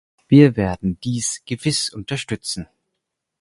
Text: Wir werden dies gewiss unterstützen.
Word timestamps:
Wir 0.27 0.55
werden 0.55 0.99
dies 1.01 1.43
gewiss 1.45 1.93
unterstützen. 1.93 2.67